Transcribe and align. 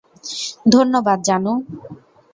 ধন্যবাদ, 0.65 1.19
জানু। 1.23 1.53